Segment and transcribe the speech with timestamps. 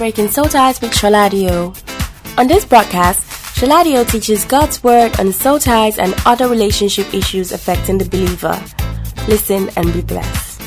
[0.00, 1.76] Breaking Soul Ties with Sholadio.
[2.38, 3.20] On this broadcast,
[3.54, 8.58] Sholadio teaches God's Word on soul ties and other relationship issues affecting the believer.
[9.28, 10.62] Listen and be blessed.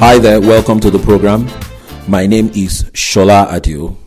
[0.00, 1.48] Hi there, welcome to the program.
[2.08, 4.03] My name is Shola Adio.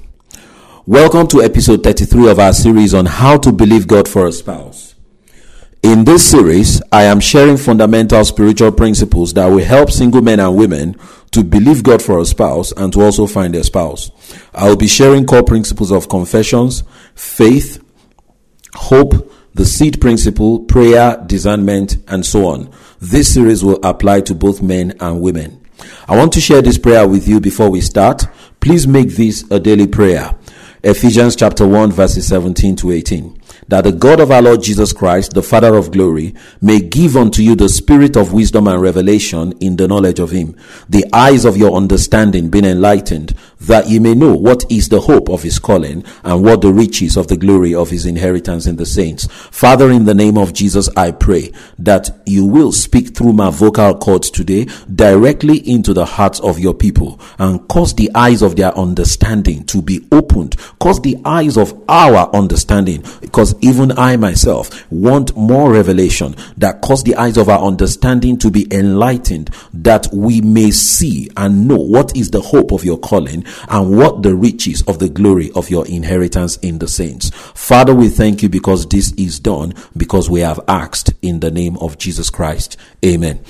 [0.87, 4.95] Welcome to episode 33 of our series on how to believe God for a spouse.
[5.83, 10.55] In this series, I am sharing fundamental spiritual principles that will help single men and
[10.55, 10.95] women
[11.31, 14.11] to believe God for a spouse and to also find a spouse.
[14.53, 17.83] I will be sharing core principles of confessions, faith,
[18.73, 22.71] hope, the seed principle, prayer, discernment, and so on.
[23.01, 25.67] This series will apply to both men and women.
[26.07, 28.25] I want to share this prayer with you before we start.
[28.61, 30.33] Please make this a daily prayer.
[30.83, 35.33] Ephesians chapter 1 verses 17 to 18 that the God of our Lord Jesus Christ,
[35.33, 39.75] the Father of glory, may give unto you the spirit of wisdom and revelation in
[39.75, 40.55] the knowledge of him,
[40.87, 45.29] the eyes of your understanding being enlightened, that ye may know what is the hope
[45.29, 48.85] of his calling and what the riches of the glory of his inheritance in the
[48.85, 49.27] saints.
[49.51, 53.97] Father, in the name of Jesus, I pray that you will speak through my vocal
[53.97, 58.75] cords today directly into the hearts of your people and cause the eyes of their
[58.77, 65.35] understanding to be opened, cause the eyes of our understanding, because even I myself want
[65.35, 70.71] more revelation that cause the eyes of our understanding to be enlightened, that we may
[70.71, 74.99] see and know what is the hope of your calling and what the riches of
[74.99, 77.29] the glory of your inheritance in the saints.
[77.29, 81.77] Father, we thank you because this is done because we have asked in the name
[81.77, 82.77] of Jesus Christ.
[83.05, 83.43] Amen.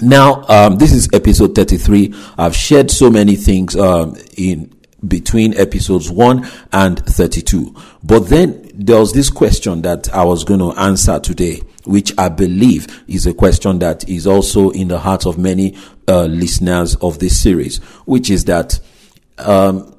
[0.00, 2.14] Now, um, this is episode 33.
[2.36, 4.74] I've shared so many things um, in
[5.06, 7.74] between episodes 1 and 32.
[8.02, 12.28] But then there was this question that I was going to answer today, which I
[12.28, 15.76] believe is a question that is also in the hearts of many
[16.08, 18.80] uh, listeners of this series, which is that
[19.38, 19.94] um,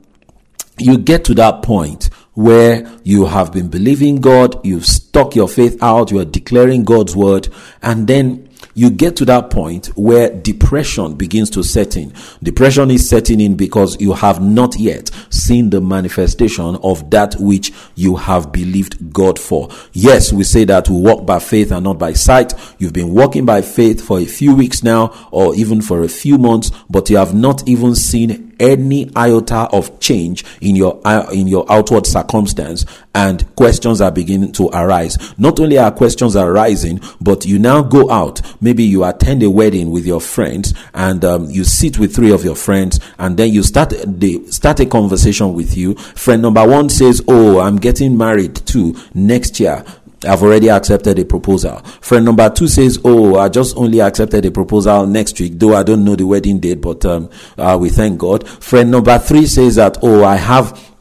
[0.78, 5.82] you get to that point where you have been believing God, you've stuck your faith
[5.82, 7.48] out, you are declaring God's word,
[7.82, 12.14] and then you get to that point where depression begins to set in.
[12.44, 17.72] Depression is setting in because you have not yet seen the manifestation of that which
[17.96, 19.70] you have believed God for.
[19.94, 22.54] Yes, we say that we walk by faith and not by sight.
[22.78, 26.38] You've been walking by faith for a few weeks now or even for a few
[26.38, 31.48] months, but you have not even seen any iota of change in your uh, in
[31.48, 35.18] your outward circumstance and questions are beginning to arise.
[35.38, 38.42] Not only are questions arising but you now go out.
[38.62, 42.44] Maybe you attend a wedding with your friends and um, you sit with three of
[42.44, 45.96] your friends and then you start the start a conversation with you.
[45.96, 49.84] Friend number one says oh i'm getting married too next year
[50.26, 51.80] I've already accepted a proposal.
[52.02, 55.84] Friend number two says, Oh, I just only accepted a proposal next week, though I
[55.84, 58.48] don't know the wedding date, but um, uh, we thank God.
[58.48, 60.94] Friend number three says that, Oh, I have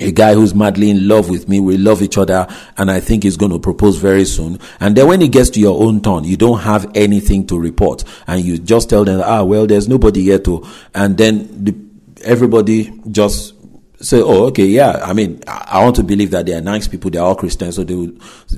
[0.00, 1.60] a guy who's madly in love with me.
[1.60, 2.46] We love each other,
[2.76, 4.58] and I think he's going to propose very soon.
[4.80, 8.04] And then when it gets to your own turn, you don't have anything to report,
[8.26, 11.74] and you just tell them, ah, well, there's nobody here to, and then the,
[12.24, 13.51] everybody just
[14.02, 15.00] say, oh, okay, yeah.
[15.02, 17.10] I mean, I want to believe that they are nice people.
[17.10, 17.76] They are all Christians.
[17.76, 18.12] So they will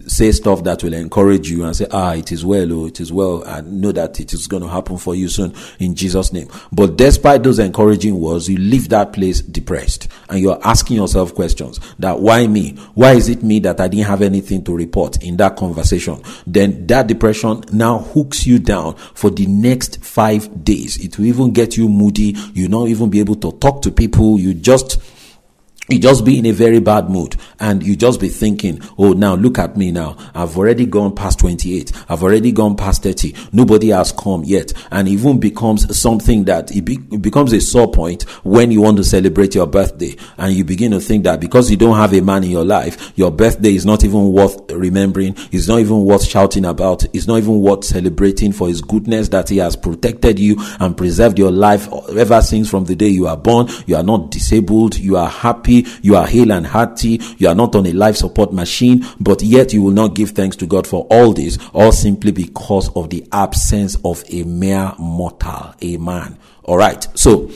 [0.06, 3.12] say stuff that will encourage you and say, ah, it is well, oh, it is
[3.12, 3.44] well.
[3.47, 6.49] I know that it is going to happen for you soon in Jesus' name.
[6.72, 11.78] But despite those encouraging words, you leave that place depressed and you're asking yourself questions
[11.99, 12.72] that why me?
[12.94, 16.22] Why is it me that I didn't have anything to report in that conversation?
[16.47, 21.03] Then that depression now hooks you down for the next five days.
[21.05, 22.34] It will even get you moody.
[22.55, 24.38] You not even be able to talk to people.
[24.38, 25.00] You just
[25.89, 29.35] you just be in a very bad mood and you just be thinking, oh, now
[29.35, 30.17] look at me now.
[30.35, 31.93] I've already gone past 28.
[32.08, 33.35] I've already gone past 30.
[33.53, 34.73] Nobody has come yet.
[34.91, 38.97] And even becomes something that it, be, it becomes a sore point when you want
[38.97, 40.17] to celebrate your birthday.
[40.38, 43.12] And you begin to think that because you don't have a man in your life,
[43.17, 45.35] your birthday is not even worth remembering.
[45.53, 47.05] It's not even worth shouting about.
[47.14, 51.38] It's not even worth celebrating for his goodness that he has protected you and preserved
[51.38, 53.69] your life ever since from the day you are born.
[53.87, 54.97] You are not disabled.
[54.97, 58.53] You are happy you are hale and hearty, you are not on a life support
[58.53, 62.32] machine, but yet you will not give thanks to God for all this, all simply
[62.32, 66.38] because of the absence of a mere mortal, a man.
[66.65, 67.06] All right.
[67.19, 67.50] So,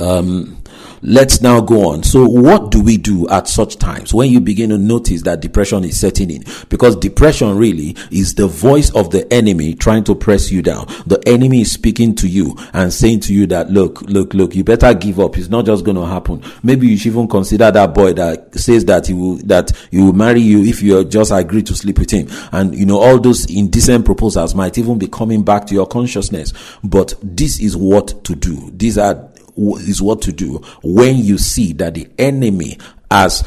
[0.00, 0.62] um,
[1.02, 2.02] let's now go on.
[2.02, 5.84] So, what do we do at such times when you begin to notice that depression
[5.84, 6.44] is setting in?
[6.68, 10.86] Because depression really is the voice of the enemy trying to press you down.
[11.06, 14.64] The enemy is speaking to you and saying to you that, look, look, look, you
[14.64, 15.36] better give up.
[15.38, 16.42] It's not just going to happen.
[16.62, 20.12] Maybe you should even consider that boy that says that he will, that he will
[20.12, 22.28] marry you if you just agree to sleep with him.
[22.52, 26.52] And, you know, all those indecent proposals might even be coming back to your consciousness.
[26.82, 28.70] But this is what to do.
[28.72, 29.27] These are
[29.58, 32.78] is what to do when you see that the enemy
[33.10, 33.44] has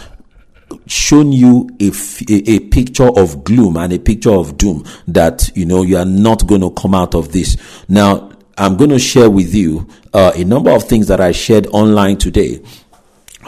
[0.87, 1.91] shown you a,
[2.29, 6.47] a, picture of gloom and a picture of doom that you know you are not
[6.47, 7.57] going to come out of this.
[7.89, 11.67] Now i'm going to share with you uh, a number of things that i shared
[11.67, 12.61] online today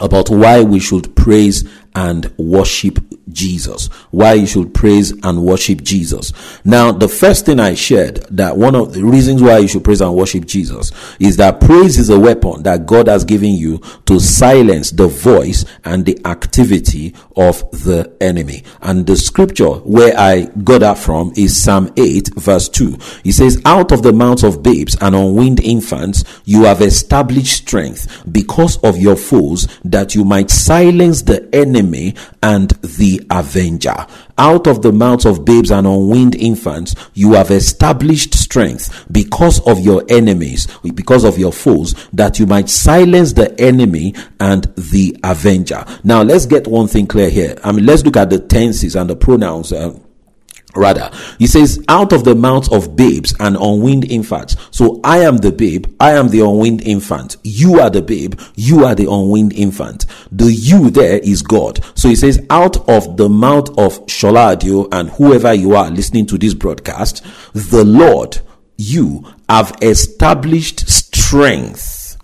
[0.00, 2.98] about why we should praise and worship
[3.32, 3.86] Jesus.
[4.10, 6.32] Why you should praise and worship Jesus.
[6.64, 10.00] Now, the first thing I shared that one of the reasons why you should praise
[10.00, 14.20] and worship Jesus is that praise is a weapon that God has given you to
[14.20, 18.64] silence the voice and the activity of the enemy.
[18.82, 22.98] And the scripture where I got that from is Psalm 8 verse 2.
[23.22, 28.24] He says, out of the mouths of babes and unweaned infants, you have established strength
[28.30, 34.06] because of your foes that you might silence the enemy and the avenger.
[34.36, 39.80] Out of the mouths of babes and unweaned infants, you have established strength because of
[39.80, 45.84] your enemies, because of your foes, that you might silence the enemy and the avenger.
[46.02, 47.56] Now, let's get one thing clear here.
[47.62, 49.72] I mean, let's look at the tenses and the pronouns.
[49.72, 49.98] Uh,
[50.76, 54.56] Rather, he says, out of the mouth of babes and unweaned infants.
[54.70, 57.36] So I am the babe, I am the unweaned infant.
[57.44, 60.06] You are the babe, you are the unweaned infant.
[60.32, 61.80] The you there is God.
[61.94, 66.38] So he says, out of the mouth of Sholadio and whoever you are listening to
[66.38, 68.40] this broadcast, the Lord,
[68.76, 72.16] you have established strength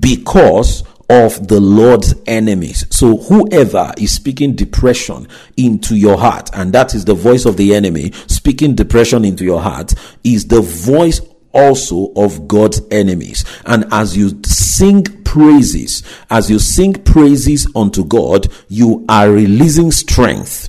[0.00, 2.86] because of the Lord's enemies.
[2.90, 7.74] So whoever is speaking depression into your heart, and that is the voice of the
[7.74, 9.94] enemy speaking depression into your heart,
[10.24, 11.20] is the voice
[11.52, 13.44] also of God's enemies.
[13.64, 20.68] And as you sing praises, as you sing praises unto God, you are releasing strength.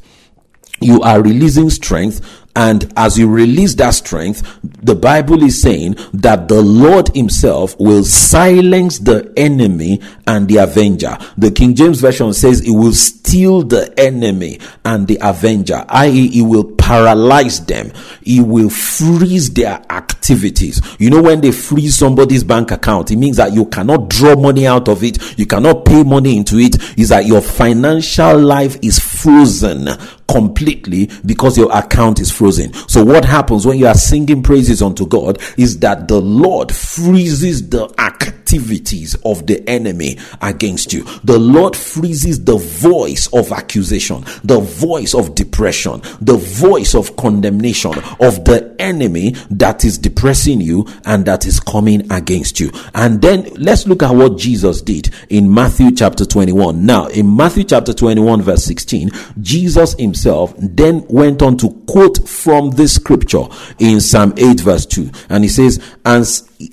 [0.80, 6.48] You are releasing strength and as you release that strength, the Bible is saying that
[6.48, 11.20] the Lord Himself will silence the enemy and the avenger.
[11.38, 16.42] The King James Version says it will steal the enemy and the avenger, i.e., he
[16.42, 17.92] will paralyze them.
[18.24, 19.80] He will freeze their
[20.28, 20.82] activities.
[21.00, 24.68] You know, when they freeze somebody's bank account, it means that you cannot draw money
[24.68, 25.40] out of it.
[25.40, 26.76] You cannot pay money into it.
[27.00, 29.88] Is that your financial life is frozen
[30.28, 32.74] completely because your account is frozen.
[32.74, 37.70] So what happens when you are singing praises unto God is that the Lord freezes
[37.70, 41.04] the activities of the enemy against you.
[41.24, 47.94] The Lord freezes the voice of accusation, the voice of depression, the voice of condemnation
[48.20, 52.72] of the enemy that is depressing you and that is coming against you.
[52.94, 56.86] And then let's look at what Jesus did in Matthew chapter 21.
[56.86, 59.12] Now, in Matthew chapter 21 verse 16,
[59.42, 63.44] Jesus himself himself then went on to quote from this scripture
[63.80, 65.10] in Psalm 8 verse 2.
[65.30, 66.26] And he says, and,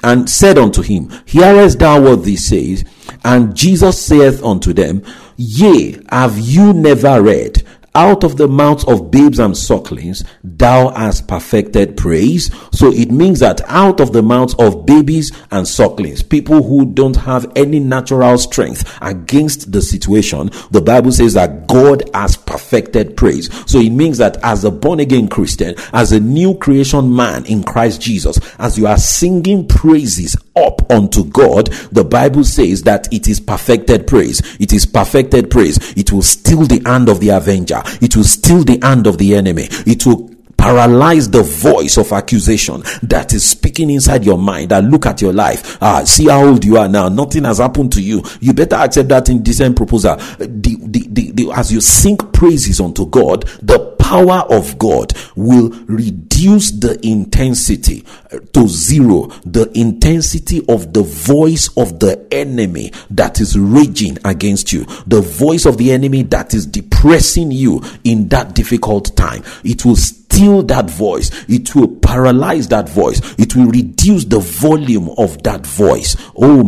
[0.02, 2.84] and said unto him, Hearest thou what this says?
[3.24, 5.02] And Jesus saith unto them,
[5.36, 7.63] Yea, have you never read?
[7.94, 12.50] Out of the mouths of babes and sucklings, thou hast perfected praise.
[12.72, 17.16] So it means that out of the mouths of babies and sucklings, people who don't
[17.16, 23.48] have any natural strength against the situation, the Bible says that God has perfected praise.
[23.70, 27.62] So it means that as a born again Christian, as a new creation man in
[27.62, 33.28] Christ Jesus, as you are singing praises up unto God, the Bible says that it
[33.28, 34.40] is perfected praise.
[34.60, 35.96] It is perfected praise.
[35.96, 37.82] It will steal the hand of the avenger.
[38.00, 39.68] It will steal the hand of the enemy.
[39.86, 44.70] It will paralyze the voice of accusation that is speaking inside your mind.
[44.70, 45.76] That look at your life.
[45.82, 47.08] Ah see how old you are now.
[47.08, 48.22] Nothing has happened to you.
[48.40, 50.16] You better accept that indecent proposal.
[50.38, 56.72] The, the, the, as you sing praises unto god the power of God will reduce
[56.72, 63.58] the intensity uh, to zero, the intensity of the voice of the enemy that is
[63.58, 69.16] raging against you, the voice of the enemy that is depressing you in that difficult
[69.16, 69.42] time.
[69.64, 71.30] It will steal that voice.
[71.48, 73.22] It will paralyze that voice.
[73.38, 76.14] It will reduce the volume of that voice.
[76.36, 76.62] Oh.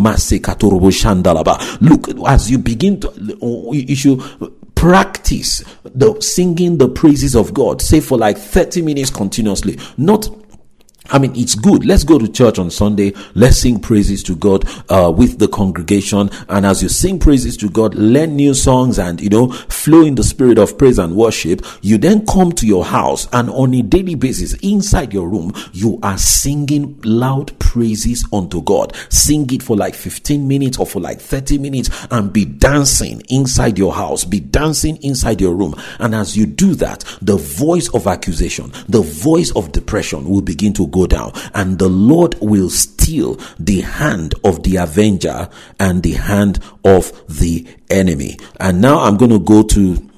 [1.82, 4.22] Look, as you begin to, uh, you should
[4.76, 10.28] practice the singing the praises of God, say for like 30 minutes continuously, not
[11.10, 11.84] I mean, it's good.
[11.84, 13.12] Let's go to church on Sunday.
[13.34, 16.30] Let's sing praises to God uh, with the congregation.
[16.48, 20.16] And as you sing praises to God, learn new songs and, you know, flow in
[20.16, 21.64] the spirit of praise and worship.
[21.82, 25.98] You then come to your house and on a daily basis, inside your room, you
[26.02, 28.96] are singing loud praises unto God.
[29.10, 33.76] Sing it for like 15 minutes or for like 30 minutes and be dancing inside
[33.76, 34.24] your house.
[34.24, 35.74] Be dancing inside your room.
[35.98, 40.72] And as you do that, the voice of accusation, the voice of depression will begin
[40.74, 46.12] to go down, and the Lord will steal the hand of the avenger and the
[46.12, 48.38] hand of the enemy.
[48.58, 50.10] And now I'm going to go to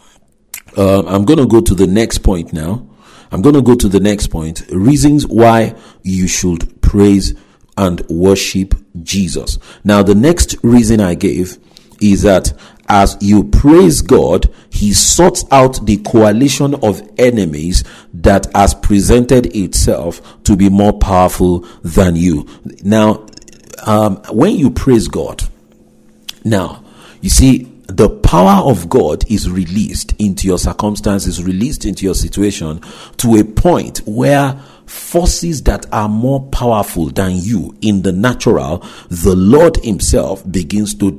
[0.77, 2.87] uh, I'm going to go to the next point now.
[3.33, 4.65] I'm going to go to the next point.
[4.71, 7.35] Reasons why you should praise
[7.79, 9.59] and worship Jesus.
[9.85, 11.57] Now, the next reason I gave
[12.01, 12.53] is that
[12.89, 20.43] as you praise God, He sorts out the coalition of enemies that has presented itself
[20.45, 22.47] to be more powerful than you.
[22.83, 23.27] Now,
[23.87, 25.43] um, when you praise God,
[26.45, 26.83] now,
[27.21, 32.81] you see, the power of God is released into your circumstances, released into your situation
[33.17, 39.35] to a point where forces that are more powerful than you in the natural, the
[39.37, 41.18] Lord Himself begins to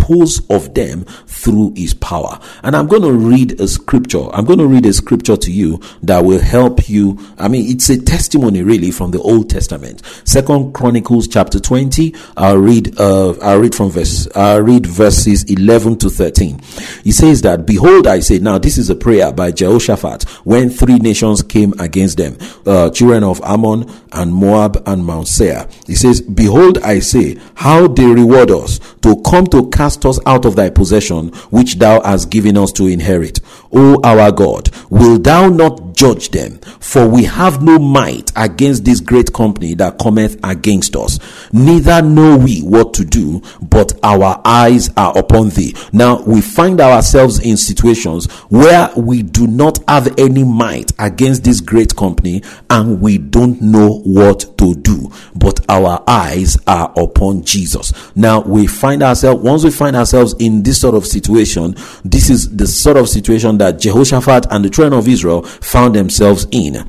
[0.00, 2.38] dispose of them through His power.
[2.62, 4.28] And I'm going to read a scripture.
[4.32, 7.18] I'm going to read a scripture to you that will help you.
[7.38, 10.02] I mean, it's a testimony really from the Old Testament.
[10.24, 12.14] Second Chronicles chapter 20.
[12.36, 16.60] I'll read, uh, I'll read from verse, I'll read verses 11 to 13.
[17.04, 20.98] He says that, behold, I say, now this is a prayer by Jehoshaphat when three
[20.98, 22.36] nations came against them.
[22.66, 25.68] Uh, children of Ammon and Moab and Mount Seir.
[25.86, 30.44] He says, Behold, I say, how they reward us to come to cast us out
[30.44, 33.40] of thy possession, which thou hast given us to inherit.
[33.72, 36.58] O our God, will thou not judge them?
[36.80, 41.18] For we have no might against this great company that cometh against us.
[41.52, 45.74] Neither know we what to do, but our eyes are upon thee.
[45.92, 51.60] Now we find ourselves in situations where we do not have any might against this
[51.60, 57.92] great company and we don't know what to do, but our eyes are upon Jesus.
[58.14, 62.54] Now we find ourselves, once we find ourselves in this sort of situation, this is
[62.56, 66.86] the sort of situation that Jehoshaphat and the children of Israel found themselves in.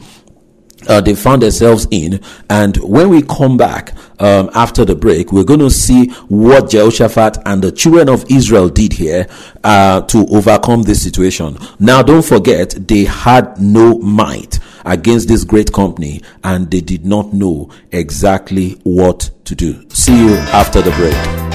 [0.87, 2.19] Uh, they found themselves in.
[2.49, 7.37] And when we come back um, after the break, we're going to see what Jehoshaphat
[7.45, 9.27] and the children of Israel did here
[9.63, 11.57] uh, to overcome this situation.
[11.79, 17.33] Now, don't forget, they had no might against this great company and they did not
[17.33, 19.87] know exactly what to do.
[19.89, 21.50] See you after the break.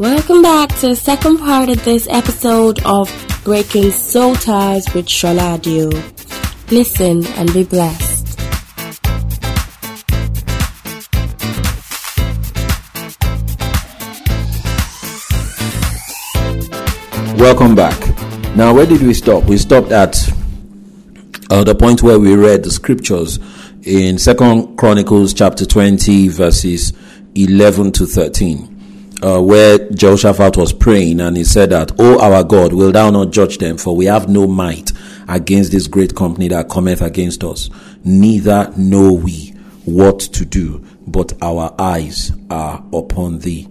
[0.00, 3.08] Welcome back to the second part of this episode of
[3.44, 5.88] Breaking Soul Ties with Shola Adio.
[6.72, 8.36] Listen and be blessed.
[17.38, 17.96] Welcome back.
[18.56, 19.44] Now, where did we stop?
[19.44, 20.16] We stopped at
[21.50, 23.38] uh, the point where we read the scriptures
[23.84, 26.92] in Second Chronicles chapter 20, verses
[27.36, 28.73] 11 to 13
[29.24, 33.32] uh, where Jehoshaphat was praying and he said that, O our God, will thou not
[33.32, 34.92] judge them, for we have no might
[35.28, 37.70] against this great company that cometh against us,
[38.04, 39.54] neither know we
[39.86, 43.66] what to do, but our eyes are upon thee.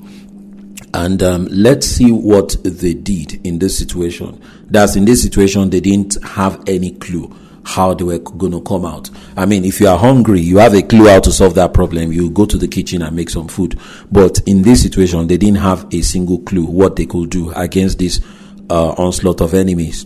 [0.95, 4.41] And um, let's see what they did in this situation.
[4.65, 8.85] That's in this situation, they didn't have any clue how they were going to come
[8.85, 9.09] out.
[9.37, 12.11] I mean, if you are hungry, you have a clue how to solve that problem.
[12.11, 13.79] You go to the kitchen and make some food.
[14.11, 17.99] But in this situation, they didn't have a single clue what they could do against
[17.99, 18.21] this
[18.69, 20.05] uh, onslaught of enemies.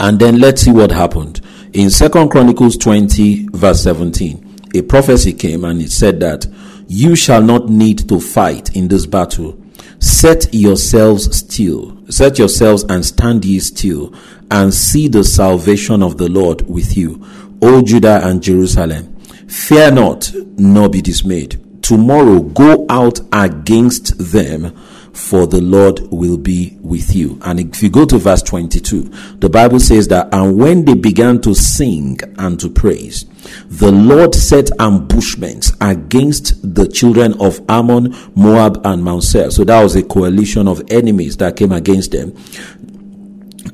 [0.00, 1.40] And then let's see what happened.
[1.72, 6.46] In Second Chronicles 20, verse 17, a prophecy came and it said that
[6.88, 9.57] you shall not need to fight in this battle.
[10.00, 14.14] Set yourselves still, set yourselves and stand ye still,
[14.50, 17.24] and see the salvation of the Lord with you,
[17.60, 19.16] O Judah and Jerusalem.
[19.48, 21.82] Fear not, nor be dismayed.
[21.82, 24.76] Tomorrow go out against them,
[25.18, 27.38] for the Lord will be with you.
[27.42, 29.02] And if you go to verse 22,
[29.40, 33.26] the Bible says that, and when they began to sing and to praise,
[33.66, 39.50] the Lord set ambushments against the children of Ammon, Moab, and Mount Seir.
[39.50, 42.34] So that was a coalition of enemies that came against them.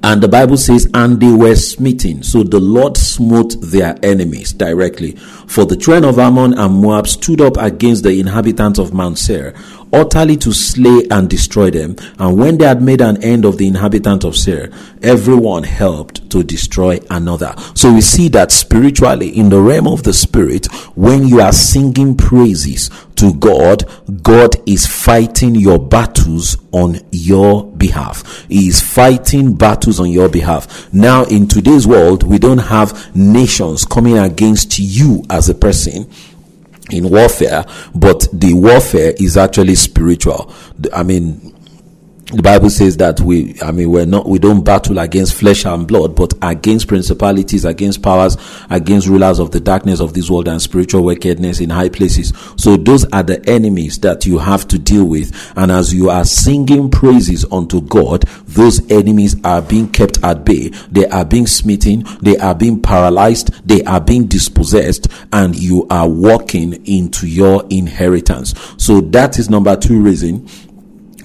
[0.02, 2.22] And the Bible says, and they were smitten.
[2.22, 5.12] So the Lord smote their enemies directly.
[5.46, 9.54] For the children of Ammon and Moab stood up against the inhabitants of Mount Seir
[9.94, 11.96] utterly to slay and destroy them.
[12.18, 14.70] And when they had made an end of the inhabitant of Seir,
[15.02, 17.54] everyone helped to destroy another.
[17.74, 22.16] So we see that spiritually, in the realm of the spirit, when you are singing
[22.16, 23.84] praises to God,
[24.22, 28.44] God is fighting your battles on your behalf.
[28.48, 30.92] He is fighting battles on your behalf.
[30.92, 36.10] Now, in today's world, we don't have nations coming against you as a person
[36.90, 37.64] in warfare,
[37.94, 40.52] but the warfare is actually spiritual.
[40.92, 41.54] I mean,
[42.26, 45.86] the Bible says that we, I mean, we're not, we don't battle against flesh and
[45.86, 48.36] blood, but against principalities, against powers,
[48.70, 52.32] against rulers of the darkness of this world and spiritual wickedness in high places.
[52.56, 55.52] So those are the enemies that you have to deal with.
[55.56, 60.70] And as you are singing praises unto God, those enemies are being kept at bay.
[60.90, 62.04] They are being smitten.
[62.22, 63.52] They are being paralyzed.
[63.68, 68.54] They are being dispossessed and you are walking into your inheritance.
[68.78, 70.48] So that is number two reason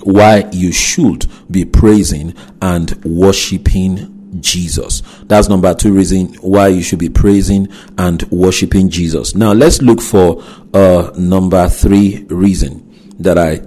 [0.03, 5.01] why you should be praising and worshiping Jesus.
[5.24, 9.36] That's number two reason why you should be praising and worshiping Jesus.
[9.36, 12.86] Now let's look for uh number three reason
[13.20, 13.62] that I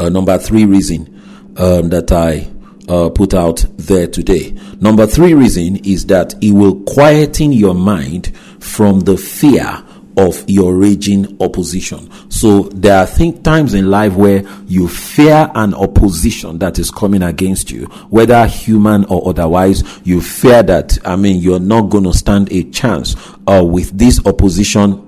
[0.00, 2.48] uh, number three reason um, that I
[2.88, 4.56] uh, put out there today.
[4.80, 9.84] Number three reason is that it will quieten your mind from the fear
[10.18, 12.10] of your raging opposition.
[12.28, 17.22] So there are think times in life where you fear an opposition that is coming
[17.22, 19.84] against you, whether human or otherwise.
[20.02, 23.14] You fear that, I mean, you're not going to stand a chance
[23.46, 25.04] uh, with this opposition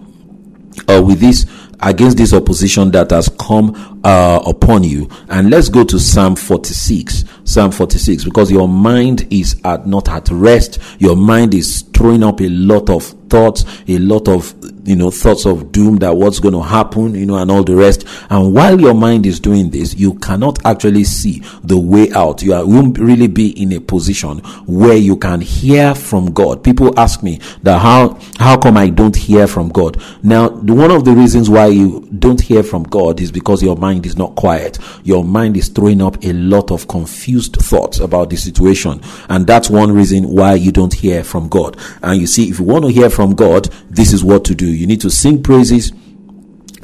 [0.88, 1.44] or uh, with this
[1.82, 5.08] against this opposition that has come uh, upon you.
[5.28, 7.24] And let's go to Psalm 46.
[7.44, 10.78] Psalm 46, because your mind is at not at rest.
[10.98, 15.46] Your mind is throwing up a lot of thoughts, a lot of you know, thoughts
[15.46, 18.06] of doom that what's going to happen, you know, and all the rest.
[18.28, 22.42] And while your mind is doing this, you cannot actually see the way out.
[22.42, 26.62] You are, won't really be in a position where you can hear from God.
[26.64, 30.00] People ask me that how, how come I don't hear from God?
[30.22, 34.06] Now, one of the reasons why you don't hear from God is because your mind
[34.06, 34.78] is not quiet.
[35.04, 39.00] Your mind is throwing up a lot of confused thoughts about the situation.
[39.28, 41.76] And that's one reason why you don't hear from God.
[42.02, 44.69] And you see, if you want to hear from God, this is what to do
[44.70, 45.92] you need to sing praises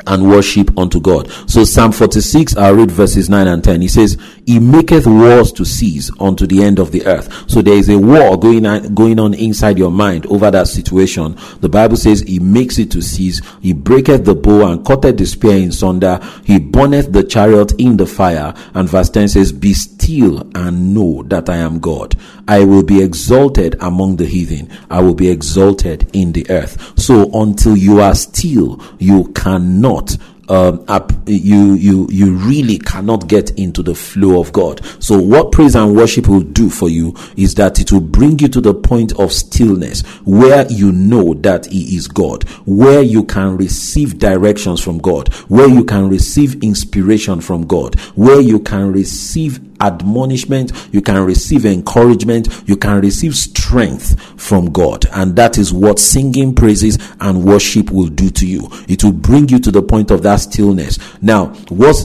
[0.06, 1.30] and worship unto God.
[1.46, 3.80] So Psalm 46, I'll read verses 9 and 10.
[3.80, 7.50] He says, He maketh wars to cease unto the end of the earth.
[7.50, 11.36] So there is a war going on, going on inside your mind over that situation.
[11.60, 13.40] The Bible says He makes it to cease.
[13.60, 16.20] He breaketh the bow and cutteth the spear in sunder.
[16.44, 18.54] He burneth the chariot in the fire.
[18.74, 22.16] And verse 10 says, Be still and know that I am God.
[22.48, 24.70] I will be exalted among the heathen.
[24.90, 26.98] I will be exalted in the earth.
[26.98, 30.16] So until you are still, you cannot
[30.48, 34.80] um, up, you you you really cannot get into the flow of God.
[35.02, 38.48] So what praise and worship will do for you is that it will bring you
[38.48, 43.56] to the point of stillness where you know that He is God, where you can
[43.56, 49.60] receive directions from God, where you can receive inspiration from God, where you can receive
[49.80, 55.06] admonishment, you can receive encouragement, you can receive strength from God.
[55.12, 58.68] And that is what singing praises and worship will do to you.
[58.88, 60.98] It will bring you to the point of that stillness.
[61.22, 62.04] Now, what's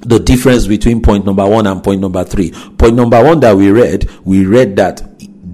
[0.00, 2.52] the difference between point number one and point number three?
[2.52, 5.02] Point number one that we read, we read that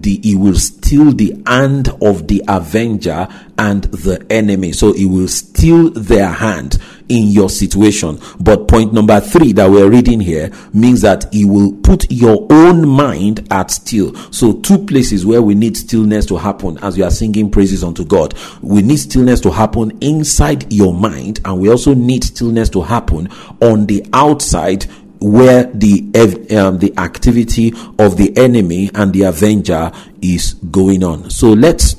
[0.04, 3.26] the, he will steal the hand of the avenger
[3.58, 4.72] and the enemy.
[4.72, 8.18] So he will steal their hand in your situation.
[8.40, 12.88] But point number three that we're reading here means that he will put your own
[12.88, 14.14] mind at still.
[14.30, 18.04] So two places where we need stillness to happen as you are singing praises unto
[18.04, 18.34] God.
[18.62, 23.28] We need stillness to happen inside your mind and we also need stillness to happen
[23.60, 24.86] on the outside
[25.20, 26.10] where the
[26.54, 29.90] um, the activity of the enemy and the avenger
[30.20, 31.30] is going on.
[31.30, 31.94] So let's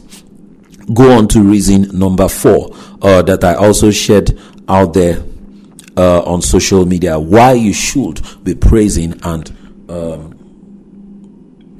[0.94, 5.24] go on to reason number four uh, that I also shared out there
[5.98, 9.50] uh, on social media why you should be praising and
[9.90, 10.32] um,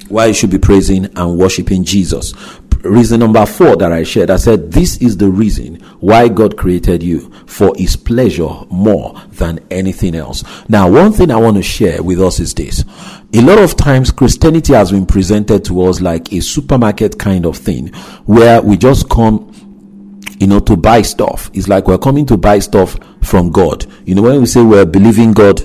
[0.08, 2.32] why you should be praising and worshiping Jesus.
[2.82, 7.02] Reason number four that I shared, I said, This is the reason why God created
[7.02, 10.44] you for His pleasure more than anything else.
[10.68, 12.84] Now, one thing I want to share with us is this.
[13.34, 17.56] A lot of times, Christianity has been presented to us like a supermarket kind of
[17.56, 17.88] thing
[18.26, 19.52] where we just come
[20.38, 21.50] you know, to buy stuff.
[21.54, 23.86] It's like we're coming to buy stuff from God.
[24.04, 25.60] You know, when we say we're believing God,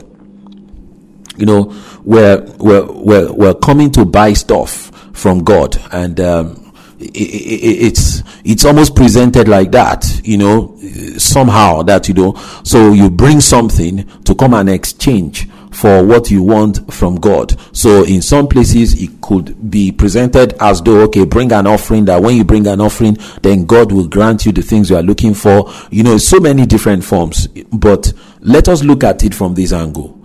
[1.37, 8.23] you know, we're we're we're, we're coming to buy stuff from God, and um, it's
[8.43, 10.77] it's almost presented like that you know
[11.17, 16.43] somehow that you know so you bring something to come and exchange for what you
[16.43, 17.55] want from God.
[17.75, 22.21] So in some places it could be presented as though okay, bring an offering that
[22.21, 25.33] when you bring an offering, then God will grant you the things you are looking
[25.33, 25.71] for.
[25.89, 27.47] You know, so many different forms.
[27.47, 30.20] But let us look at it from this angle.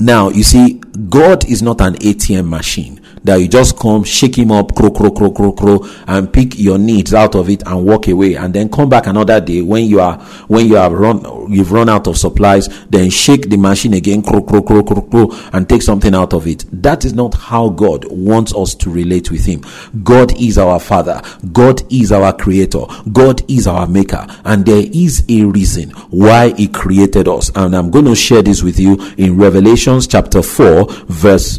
[0.00, 4.50] Now, you see, God is not an ATM machine that you just come, shake him
[4.50, 8.08] up, crow, crow, crow, crow, crow, and pick your needs out of it and walk
[8.08, 11.72] away, and then come back another day when you are when you have run you've
[11.72, 15.68] run out of supplies, then shake the machine again, crow, crow, crow, crow, crow, and
[15.68, 16.64] take something out of it.
[16.72, 19.64] That is not how God wants us to relate with Him.
[20.02, 21.20] God is our Father.
[21.52, 22.84] God is our Creator.
[23.12, 27.50] God is our Maker, and there is a reason why He created us.
[27.54, 29.36] And I'm going to share this with you in
[29.90, 31.58] Revelations chapter four, verse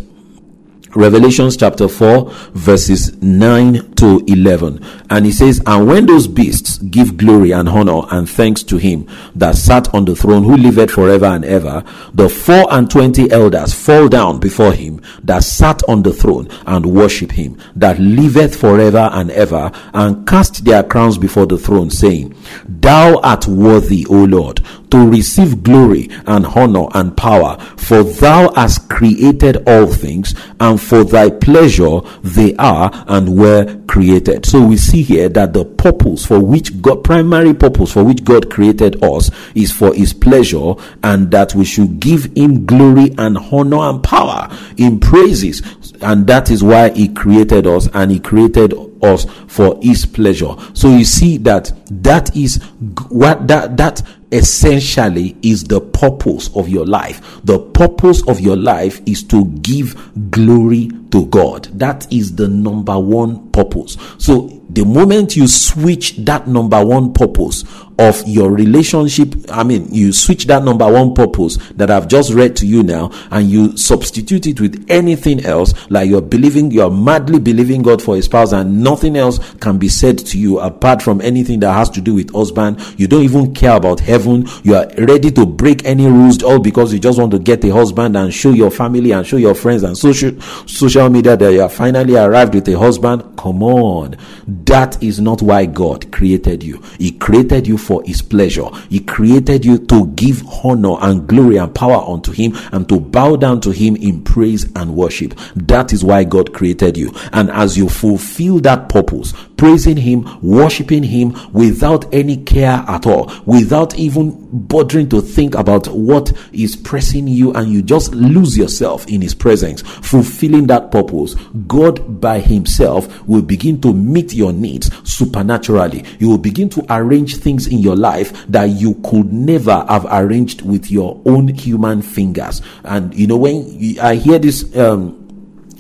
[0.94, 4.86] Revelations chapter 4, verses 9 to 11.
[5.10, 9.08] And he says, And when those beasts give glory and honor and thanks to him
[9.36, 13.74] that sat on the throne, who liveth forever and ever, the four and twenty elders
[13.74, 19.10] fall down before him that sat on the throne and worship him that liveth forever
[19.14, 22.36] and ever, and cast their crowns before the throne, saying,
[22.68, 24.60] Thou art worthy, O Lord,
[24.92, 31.04] to receive glory and honor and power, for thou hast created all things, and for
[31.04, 34.46] thy pleasure they are and were created.
[34.46, 38.50] So we see here that the purpose for which God, primary purpose for which God
[38.50, 40.74] created us is for his pleasure,
[41.04, 45.62] and that we should give him glory and honor and power in praises.
[46.02, 50.56] And that is why he created us, and he created us for his pleasure.
[50.74, 51.72] So you see that
[52.04, 52.62] that is
[53.10, 57.42] what that that essentially is the purpose of your life.
[57.44, 61.66] The purpose of your life is to give glory to God.
[61.78, 63.98] That is the number one purpose.
[64.18, 67.64] So the moment you switch that number one purpose
[68.02, 72.56] of your relationship, I mean, you switch that number one purpose that I've just read
[72.58, 77.40] to you now and you substitute it with anything else, like you're believing, you're madly
[77.40, 81.22] believing God for a spouse and nothing else can be said to you apart from
[81.22, 82.80] anything that has to do with husband.
[82.98, 84.48] You don't even care about heaven.
[84.64, 87.70] You are ready to break any rules all because you just want to get a
[87.72, 91.60] husband and show your family and show your friends and social, social media that you
[91.60, 93.38] have finally arrived with a husband.
[93.38, 94.18] Come on.
[94.48, 96.82] That is not why God created you.
[96.98, 98.70] He created you for His pleasure.
[98.90, 103.36] He created you to give honor and glory and power unto Him and to bow
[103.36, 105.38] down to Him in praise and worship.
[105.56, 107.14] That is why God created you.
[107.34, 113.32] And as you fulfill that purpose, praising Him, worshiping Him without any care at all,
[113.46, 119.08] without even bothering to think about what is pressing you, and you just lose yourself
[119.08, 121.36] in His presence, fulfilling that purpose,
[121.68, 126.06] God by Himself will begin to meet your needs supernaturally.
[126.18, 130.64] You will begin to arrange things in your life that you could never have arranged
[130.64, 132.64] with your own human fingers.
[132.84, 135.22] And you know, when I hear this, um,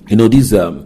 [0.07, 0.85] you know, this um,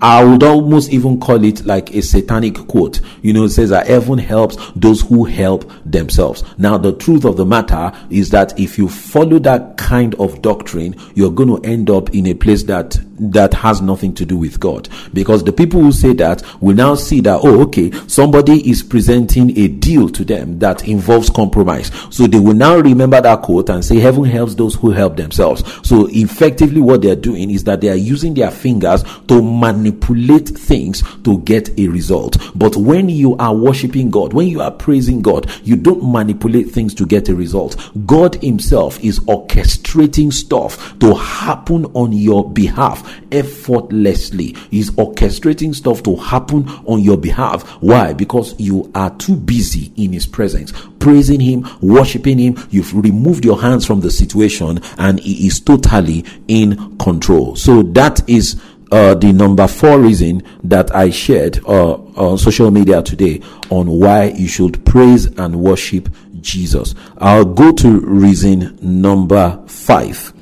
[0.00, 3.00] I would almost even call it like a satanic quote.
[3.22, 6.44] You know, it says that heaven helps those who help themselves.
[6.58, 10.94] Now, the truth of the matter is that if you follow that kind of doctrine,
[11.14, 14.58] you're going to end up in a place that that has nothing to do with
[14.58, 14.88] God.
[15.12, 19.56] Because the people who say that will now see that, oh, okay, somebody is presenting
[19.56, 21.90] a deal to them that involves compromise.
[22.10, 25.62] So they will now remember that quote and say, heaven helps those who help themselves.
[25.88, 30.48] So effectively what they're doing is that they are using their fingers to to manipulate
[30.48, 32.36] things to get a result.
[32.54, 36.94] But when you are worshiping God, when you are praising God, you don't manipulate things
[36.94, 37.90] to get a result.
[38.06, 44.54] God Himself is orchestrating stuff to happen on your behalf effortlessly.
[44.70, 47.68] He's orchestrating stuff to happen on your behalf.
[47.82, 48.12] Why?
[48.12, 52.56] Because you are too busy in His presence, praising Him, worshiping Him.
[52.70, 57.56] You've removed your hands from the situation and He is totally in control.
[57.56, 63.02] So that is uh, the number four reason that I shared uh, on social media
[63.02, 66.08] today on why you should praise and worship
[66.40, 66.94] Jesus.
[67.18, 70.32] I'll go to reason number five.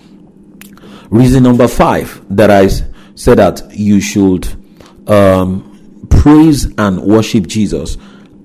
[1.10, 2.68] Reason number five that I
[3.14, 4.48] said that you should
[5.08, 7.96] um, praise and worship Jesus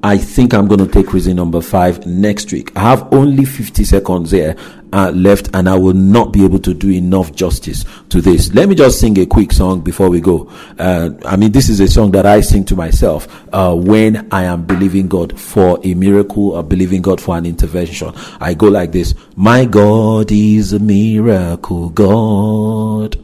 [0.04, 2.72] I think I'm going to take reason number five next week.
[2.78, 4.56] I have only 50 seconds here
[4.94, 8.54] uh, left, and I will not be able to do enough justice to this.
[8.54, 10.52] Let me just sing a quick song before we go.
[10.78, 14.44] Uh, I mean, this is a song that I sing to myself uh, when I
[14.44, 18.14] am believing God for a miracle or believing God for an intervention.
[18.40, 23.18] I go like this My God is a miracle God.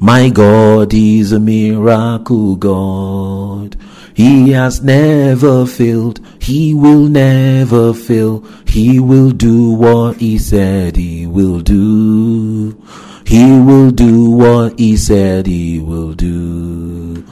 [0.00, 3.76] My God is a miracle God.
[4.18, 6.18] He has never failed.
[6.40, 8.44] He will never fail.
[8.66, 12.76] He will do what he said he will do.
[13.24, 17.24] He will do what he said he will do.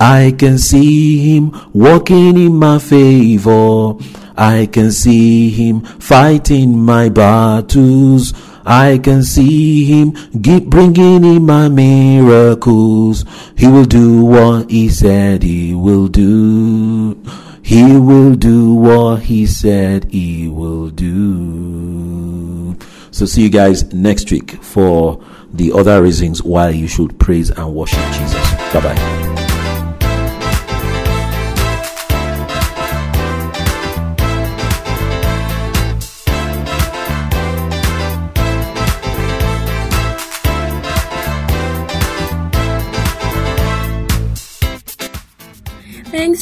[0.00, 3.94] I can see him walking in my favor.
[4.36, 8.34] I can see him fighting my battles.
[8.64, 13.24] I can see him keep bringing in my miracles.
[13.56, 17.20] He will do what he said he will do.
[17.62, 22.76] He will do what he said he will do.
[23.10, 25.22] So see you guys next week for
[25.52, 28.50] the other reasons why you should praise and worship Jesus.
[28.72, 29.31] Bye bye.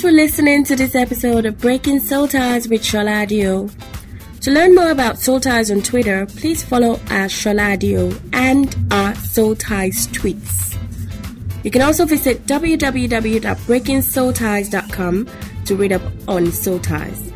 [0.00, 3.70] Thanks for listening to this episode of Breaking Soul Ties with Sholadio.
[4.40, 9.54] To learn more about Soul Ties on Twitter, please follow our Sholadio and our Soul
[9.54, 10.74] Ties tweets.
[11.64, 15.28] You can also visit www.breakingsoulties.com
[15.66, 17.30] to read up on Soul Ties.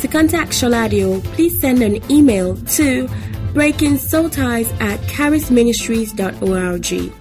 [0.00, 3.06] To contact Sholadio, please send an email to
[3.54, 7.12] breakingsoulties at karisministries.org.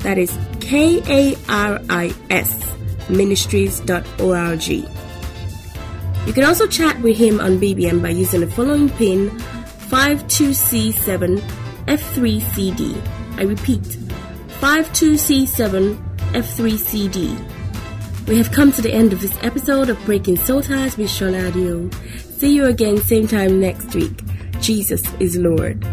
[0.00, 2.66] That is K A R I S
[3.08, 4.68] ministries.org.
[6.26, 9.30] You can also chat with him on BBM by using the following pin
[9.88, 11.38] 52C7
[11.86, 13.38] F3CD.
[13.38, 13.82] I repeat,
[14.60, 15.96] 52C7
[16.32, 18.26] F3CD.
[18.26, 21.94] We have come to the end of this episode of Breaking Soul Ties with Sholadio.
[22.38, 24.24] See you again same time next week.
[24.60, 25.86] Jesus is Lord.